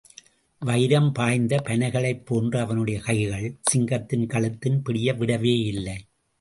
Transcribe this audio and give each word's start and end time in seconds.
வயிரம் 0.61 1.11
பாய்ந்த 1.11 1.59
பனைகளைப் 1.63 2.25
போன்ற 2.25 2.61
அவனுடைய 2.61 2.99
கைகள், 2.99 3.59
சிங்கத்தின் 3.61 4.27
கழுத்தின் 4.27 4.81
பிடியை 4.89 5.13
விடவேயில்லை. 5.15 5.97